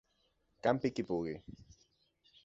[0.67, 1.35] Campi qui pugui.